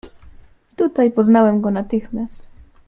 "Tutaj 0.75 1.11
poznałem 1.11 1.61
go 1.61 1.71
natychmiast." 1.71 2.47